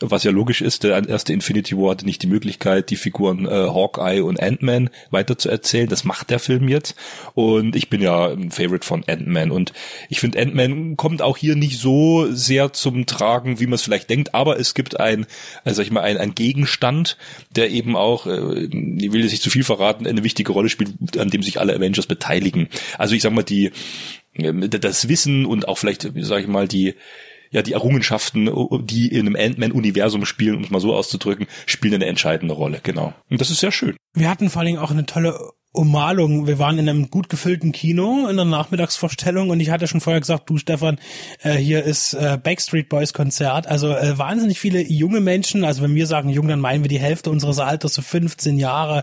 was 0.00 0.24
ja 0.24 0.30
logisch 0.30 0.60
ist, 0.60 0.82
der 0.82 1.08
erste 1.08 1.32
Infinity 1.32 1.76
War 1.76 1.92
hatte 1.92 2.04
nicht 2.04 2.22
die 2.22 2.26
Möglichkeit, 2.26 2.90
die 2.90 2.96
Figuren 2.96 3.46
äh, 3.46 3.50
Hawkeye 3.50 4.22
und 4.22 4.42
Ant-Man 4.42 4.90
weiter 5.10 5.38
zu 5.38 5.48
erzählen. 5.48 5.88
Das 5.88 6.04
macht 6.04 6.30
der 6.30 6.38
Film 6.38 6.68
jetzt. 6.68 6.94
Und 7.34 7.76
ich 7.76 7.90
bin 7.90 8.02
ja 8.02 8.28
ein 8.28 8.50
Favorite 8.50 8.86
von 8.86 9.04
Ant-Man. 9.06 9.50
Und 9.50 9.72
ich 10.08 10.20
finde, 10.20 10.40
Ant-Man 10.40 10.96
kommt 10.96 11.22
auch 11.22 11.36
hier 11.36 11.56
nicht 11.56 11.78
so 11.78 12.30
sehr 12.30 12.72
zum 12.72 13.06
Tragen, 13.06 13.60
wie 13.60 13.66
man 13.66 13.74
es 13.74 13.82
vielleicht 13.82 14.10
denkt. 14.10 14.34
Aber 14.34 14.58
es 14.58 14.74
gibt 14.74 14.98
ein, 14.98 15.26
also 15.64 15.76
sag 15.76 15.86
ich 15.86 15.92
mal, 15.92 16.02
ein, 16.02 16.16
ein 16.16 16.34
Gegenstand, 16.34 17.16
der 17.54 17.70
eben 17.70 17.96
auch, 17.96 18.26
äh, 18.26 18.64
ich 18.64 19.12
will 19.12 19.22
jetzt 19.22 19.32
nicht 19.32 19.42
zu 19.42 19.50
viel 19.50 19.64
verraten, 19.64 20.06
eine 20.06 20.24
wichtige 20.24 20.52
Rolle 20.52 20.68
spielt, 20.68 21.18
an 21.18 21.30
dem 21.30 21.42
sich 21.42 21.60
alle 21.60 21.74
Avengers 21.74 22.06
beteiligen. 22.06 22.68
Also 22.98 23.14
ich 23.14 23.22
sag 23.22 23.32
mal, 23.32 23.42
die 23.42 23.70
ähm, 24.34 24.68
das 24.68 25.08
Wissen 25.08 25.46
und 25.46 25.68
auch 25.68 25.78
vielleicht, 25.78 26.02
sage 26.02 26.42
ich 26.42 26.48
mal, 26.48 26.68
die 26.68 26.94
ja 27.54 27.62
die 27.62 27.72
Errungenschaften, 27.72 28.50
die 28.84 29.06
in 29.08 29.26
einem 29.26 29.36
Ant-Man-Universum 29.36 30.26
spielen, 30.26 30.56
um 30.56 30.64
es 30.64 30.70
mal 30.70 30.80
so 30.80 30.94
auszudrücken, 30.94 31.46
spielen 31.66 31.94
eine 31.94 32.06
entscheidende 32.06 32.52
Rolle, 32.52 32.80
genau. 32.82 33.14
Und 33.30 33.40
das 33.40 33.48
ist 33.48 33.60
sehr 33.60 33.70
schön. 33.70 33.96
Wir 34.12 34.28
hatten 34.28 34.50
vor 34.50 34.60
allen 34.60 34.66
Dingen 34.66 34.78
auch 34.80 34.90
eine 34.90 35.06
tolle 35.06 35.38
Ummalung. 35.74 36.46
Wir 36.46 36.60
waren 36.60 36.78
in 36.78 36.88
einem 36.88 37.10
gut 37.10 37.28
gefüllten 37.28 37.72
Kino 37.72 38.28
in 38.28 38.36
der 38.36 38.44
Nachmittagsvorstellung 38.44 39.50
und 39.50 39.58
ich 39.58 39.70
hatte 39.70 39.88
schon 39.88 40.00
vorher 40.00 40.20
gesagt, 40.20 40.48
du 40.48 40.56
Stefan, 40.56 41.00
äh, 41.42 41.54
hier 41.54 41.82
ist 41.82 42.14
äh, 42.14 42.38
Backstreet 42.40 42.88
Boys 42.88 43.12
Konzert. 43.12 43.66
Also 43.66 43.88
äh, 43.90 44.16
wahnsinnig 44.16 44.60
viele 44.60 44.80
junge 44.80 45.20
Menschen, 45.20 45.64
also 45.64 45.82
wenn 45.82 45.96
wir 45.96 46.06
sagen 46.06 46.28
jung, 46.28 46.46
dann 46.46 46.60
meinen 46.60 46.84
wir 46.84 46.88
die 46.88 47.00
Hälfte 47.00 47.28
unseres 47.28 47.58
Alters, 47.58 47.94
so 47.94 48.02
15 48.02 48.56
Jahre, 48.56 49.02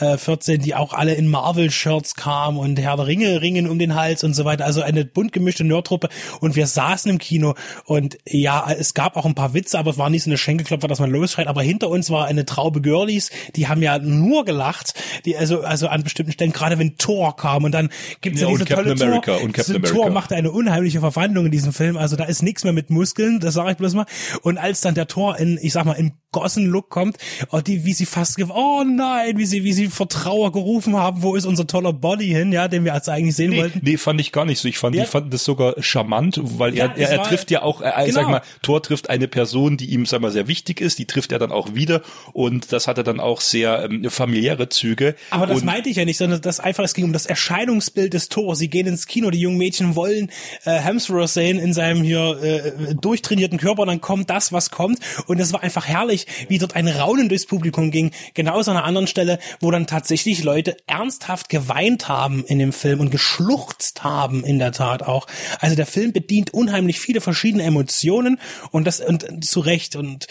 äh, 0.00 0.16
14, 0.16 0.60
die 0.60 0.74
auch 0.74 0.92
alle 0.92 1.14
in 1.14 1.28
Marvel-Shirts 1.28 2.16
kamen 2.16 2.58
und 2.58 2.80
Herr 2.80 2.96
der 2.96 3.06
Ringe, 3.06 3.40
Ringen 3.40 3.68
um 3.68 3.78
den 3.78 3.94
Hals 3.94 4.24
und 4.24 4.34
so 4.34 4.44
weiter. 4.44 4.64
Also 4.64 4.82
eine 4.82 5.04
bunt 5.04 5.32
gemischte 5.32 5.62
Nerdtruppe 5.62 6.08
und 6.40 6.56
wir 6.56 6.66
saßen 6.66 7.08
im 7.12 7.18
Kino 7.18 7.54
und 7.84 8.18
ja, 8.26 8.68
es 8.76 8.92
gab 8.92 9.16
auch 9.16 9.24
ein 9.24 9.36
paar 9.36 9.54
Witze, 9.54 9.78
aber 9.78 9.92
es 9.92 9.98
war 9.98 10.10
nicht 10.10 10.24
so 10.24 10.30
eine 10.30 10.38
Schenkelklopfer, 10.38 10.88
dass 10.88 10.98
man 10.98 11.10
losschreit, 11.10 11.46
aber 11.46 11.62
hinter 11.62 11.88
uns 11.88 12.10
war 12.10 12.26
eine 12.26 12.44
Traube 12.44 12.80
Girlies, 12.80 13.30
die 13.54 13.68
haben 13.68 13.82
ja 13.82 14.00
nur 14.00 14.44
gelacht, 14.44 14.94
die 15.24 15.36
also, 15.36 15.60
also 15.60 15.86
an 15.86 16.07
bestimmten 16.08 16.32
Stellen, 16.32 16.52
gerade 16.52 16.78
wenn 16.78 16.96
Thor 16.96 17.36
kam 17.36 17.64
und 17.64 17.72
dann 17.72 17.90
gibt's 18.20 18.40
ja, 18.40 18.48
ja 18.48 18.52
diese 18.54 18.64
tolle 18.66 18.92
America, 18.92 19.36
Thor. 19.36 19.42
Und 19.42 19.52
Captain 19.52 19.76
America. 19.76 19.94
Thor 19.94 20.10
macht 20.10 20.32
eine 20.32 20.50
unheimliche 20.50 21.00
Verwandlung 21.00 21.46
in 21.46 21.52
diesem 21.52 21.72
Film, 21.72 21.96
also 21.96 22.16
da 22.16 22.24
ist 22.24 22.42
nichts 22.42 22.64
mehr 22.64 22.72
mit 22.72 22.90
Muskeln, 22.90 23.40
das 23.40 23.54
sage 23.54 23.72
ich 23.72 23.76
bloß 23.76 23.94
mal. 23.94 24.06
Und 24.42 24.58
als 24.58 24.80
dann 24.80 24.94
der 24.94 25.06
Thor 25.06 25.38
in, 25.38 25.58
ich 25.60 25.72
sag 25.72 25.84
mal, 25.84 25.92
in 25.92 26.12
Gossen-Look 26.32 26.90
kommt, 26.90 27.16
oh, 27.52 27.60
die, 27.60 27.84
wie 27.84 27.92
sie 27.94 28.04
fast, 28.06 28.38
oh 28.50 28.84
nein, 28.84 29.38
wie 29.38 29.46
sie, 29.46 29.64
wie 29.64 29.72
sie 29.72 29.86
vor 29.88 30.08
Trauer 30.08 30.52
gerufen 30.52 30.96
haben, 30.96 31.22
wo 31.22 31.34
ist 31.36 31.46
unser 31.46 31.66
toller 31.66 31.92
Body 31.92 32.26
hin, 32.28 32.52
ja, 32.52 32.68
den 32.68 32.84
wir 32.84 32.92
als 32.92 33.08
eigentlich 33.08 33.34
sehen 33.34 33.50
nee, 33.50 33.58
wollten. 33.60 33.80
Nee, 33.82 33.96
fand 33.96 34.20
ich 34.20 34.30
gar 34.32 34.44
nicht 34.44 34.58
so. 34.60 34.68
Ich 34.68 34.78
fand, 34.78 34.94
Ja. 34.94 35.04
ich 35.04 35.08
fand 35.08 35.32
das 35.32 35.44
sogar 35.44 35.74
charmant, 35.82 36.38
weil 36.42 36.74
Ja, 36.76 36.86
er, 36.86 36.96
er, 36.96 37.10
er 37.10 37.18
war- 37.18 37.28
trifft 37.28 37.50
ja 37.50 37.62
auch, 37.62 37.80
er, 37.80 37.92
Genau. 38.04 38.12
sag 38.12 38.28
mal, 38.28 38.42
Thor 38.62 38.82
trifft 38.82 39.08
eine 39.10 39.26
Person, 39.28 39.76
die 39.78 39.86
ihm, 39.86 40.04
sag 40.06 40.20
mal, 40.20 40.30
sehr 40.30 40.48
wichtig 40.48 40.80
ist, 40.80 40.98
die 40.98 41.06
trifft 41.06 41.32
er 41.32 41.38
dann 41.38 41.50
auch 41.52 41.74
wieder 41.74 42.02
und 42.34 42.72
das 42.72 42.86
hatte 42.88 43.04
dann 43.04 43.20
auch 43.20 43.40
sehr 43.40 43.84
ähm, 43.84 44.08
familiäre 44.10 44.68
Züge. 44.68 45.14
Aber 45.30 45.46
das 45.46 45.60
und, 45.60 45.64
meinte 45.64 45.88
ich 45.88 45.96
ja 45.96 46.04
nicht, 46.04 46.18
sondern 46.18 46.40
das 46.42 46.60
einfach, 46.60 46.84
es 46.84 46.92
ging 46.94 47.04
um 47.04 47.12
das 47.12 47.24
Erscheinungsbild 47.26 48.12
des 48.12 48.28
Tors. 48.28 48.58
Sie 48.58 48.68
gehen 48.68 48.86
ins 48.86 49.06
Kino, 49.06 49.30
die 49.30 49.40
jungen 49.40 49.56
Mädchen 49.58 49.96
wollen 49.96 50.30
äh, 50.64 50.72
Hemsworth 50.78 51.30
sehen 51.30 51.58
in 51.58 51.72
seinem 51.72 52.02
hier 52.02 52.38
äh, 52.42 52.94
durchtrainierten 52.94 53.58
Körper 53.58 53.82
und 53.82 53.88
dann 53.88 54.00
kommt 54.00 54.28
das, 54.30 54.52
was 54.52 54.70
kommt. 54.70 54.98
Und 55.26 55.40
es 55.40 55.52
war 55.52 55.62
einfach 55.62 55.86
herrlich, 55.86 56.17
wie 56.48 56.58
dort 56.58 56.76
ein 56.76 56.88
Raunen 56.88 57.28
durchs 57.28 57.46
Publikum 57.46 57.90
ging. 57.90 58.12
Genauso 58.34 58.70
an 58.70 58.76
einer 58.76 58.86
anderen 58.86 59.06
Stelle, 59.06 59.38
wo 59.60 59.70
dann 59.70 59.86
tatsächlich 59.86 60.42
Leute 60.44 60.76
ernsthaft 60.86 61.48
geweint 61.48 62.08
haben 62.08 62.44
in 62.44 62.58
dem 62.58 62.72
Film 62.72 63.00
und 63.00 63.10
geschluchzt 63.10 64.04
haben 64.04 64.44
in 64.44 64.58
der 64.58 64.72
Tat 64.72 65.02
auch. 65.02 65.26
Also 65.60 65.76
der 65.76 65.86
Film 65.86 66.12
bedient 66.12 66.52
unheimlich 66.52 67.00
viele 67.00 67.20
verschiedene 67.20 67.64
Emotionen 67.64 68.40
und 68.70 68.86
das 68.86 69.00
und 69.00 69.44
zu 69.44 69.60
Recht. 69.60 69.96
Und 69.96 70.26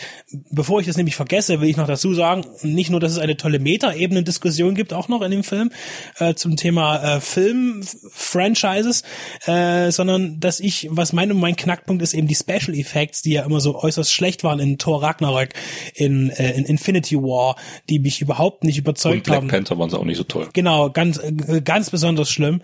bevor 0.52 0.80
ich 0.80 0.88
das 0.88 0.98
nämlich 0.98 1.16
vergesse, 1.16 1.62
will 1.62 1.70
ich 1.70 1.78
noch 1.78 1.88
dazu 1.88 2.14
sagen, 2.14 2.46
nicht 2.62 2.90
nur, 2.90 3.00
dass 3.00 3.12
es 3.12 3.18
eine 3.18 3.38
tolle 3.38 3.60
Meta-Ebene-Diskussion 3.60 4.76
gibt, 4.76 4.94
auch 4.94 5.08
noch 5.08 5.22
in 5.22 5.32
dem 5.32 5.44
Film 5.44 5.72
äh, 6.20 6.34
zum 6.36 6.56
Thema 6.56 7.18
äh, 7.18 7.22
Film-Franchises, 7.22 9.04
äh, 9.46 9.92
sondern 9.92 10.40
dass 10.40 10.60
ich, 10.60 10.88
was 10.92 11.14
mein, 11.14 11.36
mein 11.36 11.56
Knackpunkt 11.56 12.02
ist, 12.02 12.14
eben 12.14 12.28
die 12.28 12.36
Special 12.36 12.76
Effects, 12.76 13.22
die 13.22 13.34
ja 13.34 13.44
immer 13.44 13.60
so 13.60 13.76
äußerst 13.76 14.12
schlecht 14.12 14.44
waren 14.44 14.60
in 14.60 14.78
Thor 14.78 15.04
Ragnarök, 15.04 15.54
in, 15.96 16.30
äh, 16.32 16.52
in 16.54 16.66
Infinity 16.66 17.18
War, 17.18 17.56
die 17.90 18.00
mich 18.00 18.22
überhaupt 18.22 18.64
nicht 18.64 18.78
und 18.78 18.84
überzeugt 18.84 19.24
Black 19.24 19.38
haben. 19.38 19.48
Panther 19.48 19.78
waren 19.78 19.90
sie 19.90 20.00
auch 20.00 20.06
nicht 20.06 20.18
so 20.18 20.24
toll. 20.24 20.50
Genau, 20.54 20.90
ganz 20.90 21.18
äh, 21.18 21.62
ganz 21.62 21.90
besonders 21.90 22.30
schlimm, 22.30 22.62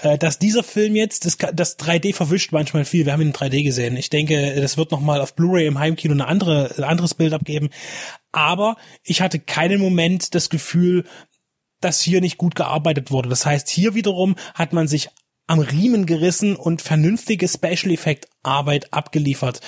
äh, 0.00 0.18
dass 0.18 0.38
dieser 0.38 0.62
Film 0.62 0.96
jetzt 0.96 1.24
das, 1.24 1.36
das 1.54 1.78
3D 1.78 2.14
verwischt 2.14 2.52
manchmal 2.52 2.84
viel. 2.84 3.06
Wir 3.06 3.12
haben 3.12 3.22
ihn 3.22 3.28
in 3.28 3.34
3D 3.34 3.62
gesehen. 3.62 3.96
Ich 3.96 4.10
denke, 4.10 4.60
das 4.60 4.76
wird 4.76 4.90
noch 4.90 5.00
mal 5.00 5.20
auf 5.20 5.34
Blu-ray 5.34 5.66
im 5.66 5.78
Heimkino 5.78 6.14
eine 6.14 6.26
andere 6.26 6.74
ein 6.76 6.84
anderes 6.84 7.14
Bild 7.14 7.32
abgeben. 7.32 7.70
Aber 8.32 8.76
ich 9.02 9.20
hatte 9.20 9.38
keinen 9.38 9.80
Moment 9.80 10.34
das 10.34 10.50
Gefühl, 10.50 11.04
dass 11.80 12.00
hier 12.00 12.20
nicht 12.20 12.38
gut 12.38 12.54
gearbeitet 12.54 13.10
wurde. 13.10 13.28
Das 13.28 13.46
heißt, 13.46 13.68
hier 13.68 13.94
wiederum 13.94 14.36
hat 14.54 14.72
man 14.72 14.88
sich 14.88 15.08
am 15.46 15.60
Riemen 15.60 16.06
gerissen 16.06 16.56
und 16.56 16.82
vernünftige 16.82 17.48
Special 17.48 17.92
Effect 17.92 18.28
Arbeit 18.42 18.92
abgeliefert. 18.92 19.60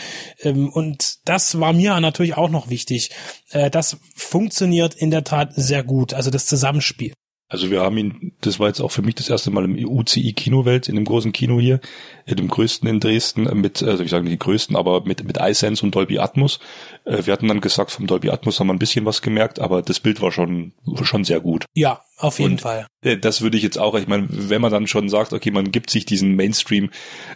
Ähm, 0.42 0.68
Und 0.70 1.18
das 1.25 1.61
war 1.61 1.73
mir 1.73 1.99
natürlich 2.00 2.37
auch 2.37 2.50
noch 2.50 2.70
wichtig. 2.70 3.11
Äh, 3.50 3.70
Das 3.70 3.99
funktioniert 4.14 4.94
in 4.94 5.11
der 5.11 5.25
Tat 5.25 5.54
sehr 5.54 5.82
gut. 5.82 6.14
Also 6.14 6.30
das 6.30 6.47
Zusammenspiel. 6.47 7.12
Also 7.50 7.70
wir 7.70 7.80
haben 7.80 7.97
ihn, 7.97 8.32
das 8.42 8.61
war 8.61 8.68
jetzt 8.68 8.80
auch 8.80 8.90
für 8.90 9.00
mich 9.00 9.14
das 9.14 9.30
erste 9.30 9.50
Mal 9.50 9.64
im 9.64 9.75
UCI 9.88 10.35
Kinowelt, 10.35 10.88
in 10.88 10.97
dem 10.97 11.06
großen 11.06 11.32
Kino 11.32 11.58
hier, 11.58 11.80
dem 12.35 12.49
größten 12.49 12.88
in 12.88 13.00
Dresden, 13.00 13.47
äh, 13.47 13.54
mit, 13.54 13.82
also 13.82 14.02
ich 14.02 14.11
sage 14.11 14.25
nicht 14.25 14.32
die 14.35 14.38
größten, 14.38 14.76
aber 14.76 15.04
mit, 15.04 15.25
mit 15.25 15.38
iSense 15.38 15.85
und 15.85 15.94
Dolby 15.94 16.18
Atmos. 16.18 16.58
Äh, 17.04 17.25
Wir 17.26 17.32
hatten 17.32 17.49
dann 17.49 17.61
gesagt, 17.61 17.90
vom 17.90 18.06
Dolby 18.06 18.30
Atmos 18.30 18.61
haben 18.61 18.66
wir 18.68 18.73
ein 18.75 18.78
bisschen 18.78 19.04
was 19.04 19.23
gemerkt, 19.23 19.61
aber 19.61 19.82
das 19.82 20.00
Bild 20.00 20.20
war 20.20 20.32
schon, 20.32 20.73
schon 21.02 21.25
sehr 21.25 21.40
gut. 21.40 21.64
Ja, 21.75 22.02
auf 22.18 22.38
jeden 22.38 22.52
Und 22.52 22.61
Fall. 22.61 22.87
Äh, 23.02 23.16
Das 23.16 23.40
würde 23.42 23.56
ich 23.56 23.62
jetzt 23.62 23.78
auch, 23.78 23.94
ich 23.94 24.08
meine, 24.08 24.26
wenn 24.30 24.61
man 24.61 24.73
dann 24.73 24.87
schon 24.87 25.08
sagt, 25.08 25.32
okay, 25.32 25.50
man 25.50 25.70
gibt 25.70 25.90
sich 25.90 26.04
diesen 26.04 26.35
Mainstream, 26.35 26.90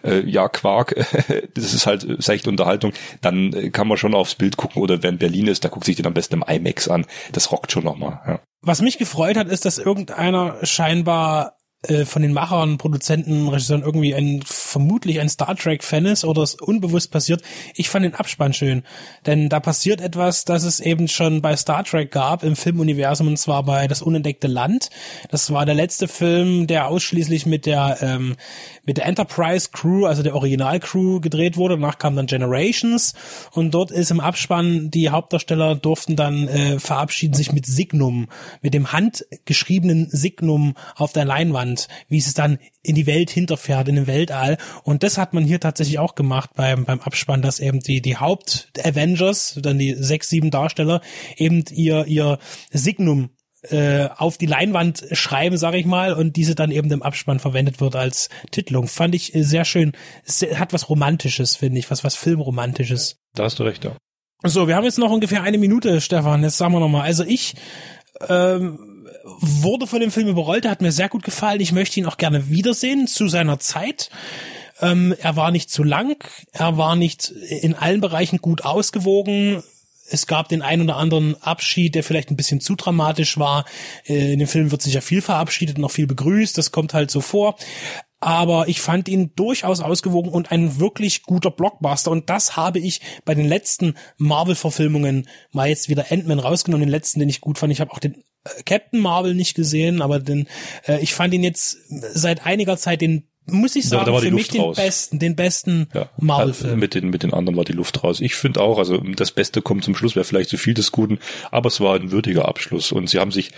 äh, 0.05 0.21
ja, 0.29 0.49
Quark, 0.49 0.95
das 1.55 1.75
ist 1.75 1.87
halt 1.87 2.05
äh, 2.05 2.17
seichte 2.19 2.51
Unterhaltung, 2.51 2.93
dann 3.21 3.53
äh, 3.53 3.71
kann 3.71 3.89
man 3.89 3.97
schon 3.99 4.15
aufs 4.15 4.35
Bild 4.35 4.57
gucken 4.57 4.83
oder 4.83 5.03
wer 5.03 5.11
in 5.11 5.19
Berlin 5.19 5.47
ist, 5.47 5.65
da 5.65 5.69
guckt 5.69 5.85
sich 5.85 5.97
den 5.97 6.07
am 6.07 6.15
besten 6.15 6.35
im 6.35 6.45
IMAX 6.47 6.89
an. 6.89 7.07
Das 7.33 7.53
rockt 7.53 7.73
schon 7.73 7.85
nochmal. 7.85 8.21
Ja. 8.27 8.41
Was 8.61 8.81
mich 8.81 8.99
gefreut 8.99 9.37
hat, 9.37 9.49
ist, 9.49 9.65
dass 9.65 9.79
irgendeiner 9.79 10.65
scheinbar 10.65 11.57
äh, 11.83 12.05
von 12.05 12.23
den 12.23 12.33
Machern, 12.33 12.79
Produzenten, 12.79 13.49
Regisseuren 13.49 13.83
irgendwie 13.83 14.15
ein 14.15 14.43
vermutlich 14.45 15.21
ein 15.21 15.29
Star 15.29 15.57
Trek 15.57 15.83
Fan 15.83 16.07
ist 16.07 16.25
oder 16.25 16.43
es 16.43 16.55
unbewusst 16.55 17.11
passiert. 17.11 17.43
Ich 17.75 17.89
fand 17.89 18.05
den 18.05 18.15
Abspann 18.15 18.53
schön, 18.53 18.83
denn 19.27 19.49
da 19.49 19.61
passiert 19.61 20.01
etwas, 20.01 20.45
das 20.45 20.65
es 20.65 20.81
eben 20.81 21.09
schon 21.09 21.43
bei 21.43 21.57
Star 21.57 21.85
Trek 21.85 22.11
gab 22.11 22.43
im 22.43 22.57
Filmuniversum 22.57 23.27
und 23.27 23.37
zwar 23.37 23.63
bei 23.65 23.89
Das 23.89 24.03
unentdeckte 24.03 24.47
Land. 24.47 24.91
Das 25.31 25.53
war 25.53 25.67
der 25.67 25.75
letzte 25.75 26.09
Film, 26.09 26.67
der 26.67 26.89
ausschließlich 26.89 27.47
mit 27.47 27.67
der 27.67 27.99
ähm, 28.01 28.37
mit 28.85 28.97
der 28.97 29.07
Enterprise 29.07 29.69
Crew, 29.73 30.07
also 30.07 30.23
der 30.23 30.35
Original 30.35 30.81
Crew 30.81 31.21
gedreht 31.21 31.57
wurde. 31.57 31.77
Danach 31.77 31.99
kam 31.99 32.17
dann 32.17 32.27
Generations 32.27 33.15
und 33.53 33.73
dort 33.73 33.91
ist 33.91 34.11
im 34.11 34.21
Abspann 34.21 34.91
die 34.91 35.11
Hauptdarsteller 35.11 35.75
durften 35.75 36.17
dann 36.17 36.49
äh, 36.49 36.79
verabschieden 36.79 37.35
sich 37.35 37.53
mit 37.53 37.67
Signum, 37.67 38.29
mit 38.61 38.75
dem 38.75 38.93
handgeschriebenen 38.93 40.09
Signum 40.11 40.75
auf 40.97 41.13
der 41.13 41.25
Leinwand, 41.25 41.72
wie 42.09 42.19
es 42.19 42.35
dann 42.35 42.59
in 42.83 42.95
die 42.95 43.07
Welt 43.07 43.31
hinterfährt, 43.31 43.89
in 43.89 43.97
den 43.97 44.07
Weltall. 44.07 44.59
Und 44.83 45.03
das 45.03 45.19
hat 45.19 45.35
man 45.35 45.45
hier 45.45 45.61
tatsächlich 45.61 45.99
auch 45.99 46.15
gemacht 46.15 46.51
beim, 46.55 46.85
beim 46.85 47.01
Abspann, 47.01 47.43
dass 47.43 47.61
eben 47.61 47.81
die, 47.81 48.01
die 48.01 48.17
Haupt-Avengers, 48.17 49.59
dann 49.63 49.79
die 49.79 49.95
sechs, 49.95 50.29
sieben 50.29 50.51
Darsteller, 50.51 51.01
eben 51.37 51.65
ihr, 51.71 52.07
ihr 52.07 52.39
Signum 52.71 53.31
äh, 53.71 54.09
auf 54.17 54.39
die 54.39 54.47
Leinwand 54.47 55.05
schreiben, 55.13 55.57
sage 55.57 55.79
ich 55.79 55.87
mal, 55.87 56.15
und 56.15 56.37
diese 56.37 56.55
dann 56.55 56.73
eben 56.73 56.91
im 56.91 57.03
Abspann 57.03 57.39
verwendet 57.39 57.81
wird 57.81 57.95
als 57.95 58.29
Titelung. 58.51 58.89
Fand 58.89 59.15
ich 59.15 59.35
äh, 59.35 59.43
sehr 59.45 59.65
schön. 59.65 59.93
Es 60.25 60.43
hat 60.43 60.73
was 60.73 60.89
Romantisches, 60.89 61.57
finde 61.57 61.79
ich, 61.79 61.91
was 61.91 62.03
was 62.03 62.17
Filmromantisches. 62.17 63.19
Da 63.35 63.45
hast 63.45 63.59
du 63.59 63.63
recht, 63.63 63.85
ja. 63.85 63.97
So, 64.45 64.67
wir 64.67 64.75
haben 64.75 64.85
jetzt 64.85 64.99
noch 64.99 65.13
ungefähr 65.13 65.45
eine 65.45 65.59
Minute, 65.59 66.01
Stefan. 66.01 66.43
Jetzt 66.43 66.59
sagen 66.59 66.73
wir 66.75 66.81
noch 66.81 66.89
mal. 66.89 67.03
Also 67.03 67.23
ich 67.23 67.55
ähm, 68.29 68.92
wurde 69.25 69.87
von 69.87 70.01
dem 70.01 70.11
Film 70.11 70.29
überrollt. 70.29 70.67
Hat 70.67 70.83
mir 70.83 70.93
sehr 70.93 71.09
gut 71.09 71.23
gefallen. 71.23 71.61
Ich 71.61 71.73
möchte 71.73 72.01
ihn 72.01 72.07
auch 72.07 72.17
gerne 72.17 72.49
wiedersehen 72.49 73.07
zu 73.07 73.29
seiner 73.29 73.59
Zeit. 73.59 74.11
Ähm, 74.81 75.15
er 75.21 75.37
war 75.37 75.51
nicht 75.51 75.71
zu 75.71 75.83
lang. 75.83 76.25
Er 76.53 76.77
war 76.77 76.97
nicht 76.97 77.31
in 77.31 77.75
allen 77.75 78.01
Bereichen 78.01 78.39
gut 78.39 78.65
ausgewogen. 78.65 79.63
Es 80.11 80.27
gab 80.27 80.49
den 80.49 80.63
einen 80.63 80.83
oder 80.83 80.97
anderen 80.97 81.41
Abschied, 81.43 81.95
der 81.95 82.05
vielleicht 82.05 82.31
ein 82.31 82.37
bisschen 82.37 82.61
zu 82.61 82.75
dramatisch 82.75 83.39
war. 83.39 83.65
Äh, 84.07 84.33
In 84.33 84.41
dem 84.41 84.49
Film 84.49 84.71
wird 84.71 84.83
sich 84.83 84.95
ja 84.95 85.01
viel 85.01 85.23
verabschiedet 85.23 85.79
und 85.79 85.85
auch 85.85 85.91
viel 85.91 86.07
begrüßt. 86.07 86.59
Das 86.59 86.73
kommt 86.73 86.95
halt 86.95 87.11
so 87.11 87.21
vor 87.21 87.57
aber 88.23 88.69
ich 88.69 88.81
fand 88.81 89.09
ihn 89.09 89.33
durchaus 89.35 89.81
ausgewogen 89.81 90.31
und 90.31 90.53
ein 90.53 90.79
wirklich 90.79 91.25
guter 91.25 91.51
Blockbuster. 91.51 92.13
Und 92.13 92.31
das 92.31 92.57
habe 92.57 92.79
ich 92.79 93.01
bei 93.25 93.35
den 93.35 93.47
letzten 93.49 93.95
Marvel-Verfilmungen 94.17 95.29
mal 95.51 95.69
jetzt 95.69 95.89
wieder 95.89 96.07
Ant-Man 96.11 96.39
rausgenommen, 96.39 96.87
den 96.87 96.91
letzten, 96.91 97.19
den 97.19 97.29
ich 97.29 97.41
gut 97.41 97.59
fand. 97.59 97.73
Ich 97.73 97.81
habe 97.81 97.91
auch 97.91 97.99
den 97.99 98.23
äh, 98.45 98.63
Captain 98.65 99.01
Marvel 99.01 99.35
nicht 99.35 99.55
gesehen, 99.57 100.01
aber 100.01 100.21
den, 100.21 100.47
äh, 100.87 101.01
ich 101.03 101.15
fand 101.15 101.35
ihn 101.35 101.43
jetzt 101.43 101.77
seit 101.89 102.47
einiger 102.47 102.77
Zeit 102.77 103.01
den 103.01 103.25
muss 103.47 103.75
ich 103.75 103.83
Ja, 103.87 104.05
sagen, 104.05 104.17
für 104.21 104.31
mich 104.31 104.47
den 104.49 104.61
raus. 104.61 104.77
besten, 104.77 105.19
den 105.19 105.35
besten 105.35 105.89
Ja, 105.93 106.09
Marvel-Film. 106.17 106.79
Mit 106.79 106.95
den, 106.95 107.11
mit 107.11 107.25
den 107.25 107.35
anderen 107.35 107.57
war 107.57 107.65
die 107.65 107.73
Luft 107.73 108.05
raus. 108.05 108.21
Ich 108.21 108.37
finde 108.37 108.61
auch, 108.61 108.79
also 108.79 108.99
das 108.99 109.33
Beste 109.33 109.63
kommt 109.63 109.83
zum 109.83 109.97
Schluss, 109.97 110.15
wäre 110.15 110.25
vielleicht 110.25 110.49
zu 110.49 110.57
viel 110.59 110.75
des 110.75 110.93
Guten, 110.93 111.19
aber 111.51 111.67
es 111.67 111.81
war 111.81 111.97
ein 111.97 112.13
würdiger 112.13 112.47
Abschluss 112.47 112.93
und 112.93 113.11
sie 113.11 113.19
haben 113.19 113.33
sich 113.33 113.51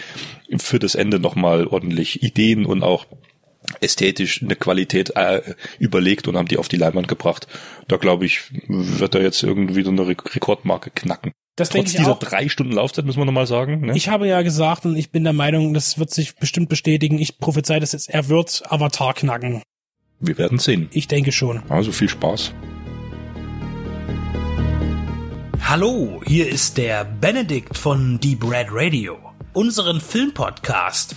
für 0.56 0.78
das 0.78 0.94
Ende 0.94 1.20
nochmal 1.20 1.66
ordentlich 1.66 2.22
Ideen 2.22 2.64
und 2.64 2.82
auch 2.82 3.04
ästhetisch 3.80 4.42
eine 4.42 4.56
Qualität 4.56 5.16
äh, 5.16 5.54
überlegt 5.78 6.28
und 6.28 6.36
haben 6.36 6.48
die 6.48 6.58
auf 6.58 6.68
die 6.68 6.76
Leinwand 6.76 7.08
gebracht. 7.08 7.46
Da 7.88 7.96
glaube 7.96 8.26
ich, 8.26 8.42
wird 8.68 9.14
er 9.14 9.22
jetzt 9.22 9.42
irgendwie 9.42 9.82
so 9.82 9.90
eine 9.90 10.06
Re 10.06 10.16
Rekordmarke 10.34 10.90
knacken. 10.90 11.32
Das 11.56 11.68
denke 11.68 11.84
Trotz 11.86 11.92
ich 11.92 11.98
dieser 12.00 12.12
auch. 12.12 12.18
drei 12.18 12.48
Stunden 12.48 12.72
Laufzeit 12.72 13.04
müssen 13.04 13.20
wir 13.20 13.24
nochmal 13.26 13.46
sagen. 13.46 13.86
Ne? 13.86 13.96
Ich 13.96 14.08
habe 14.08 14.26
ja 14.26 14.42
gesagt 14.42 14.86
und 14.86 14.96
ich 14.96 15.10
bin 15.10 15.22
der 15.22 15.32
Meinung, 15.32 15.72
das 15.72 15.98
wird 15.98 16.10
sich 16.10 16.34
bestimmt 16.36 16.68
bestätigen. 16.68 17.18
Ich 17.18 17.38
prophezei 17.38 17.78
das 17.78 17.92
jetzt, 17.92 18.10
er 18.10 18.28
wird 18.28 18.62
Avatar 18.70 19.14
knacken. 19.14 19.62
Wir 20.18 20.36
werden 20.36 20.58
sehen. 20.58 20.88
Ich 20.92 21.06
denke 21.06 21.32
schon. 21.32 21.62
Also 21.68 21.92
viel 21.92 22.08
Spaß. 22.08 22.52
Hallo, 25.62 26.22
hier 26.26 26.48
ist 26.48 26.76
der 26.76 27.04
Benedikt 27.04 27.78
von 27.78 28.20
Deep 28.20 28.44
Red 28.44 28.68
Radio, 28.70 29.16
unseren 29.52 30.00
Filmpodcast 30.00 31.16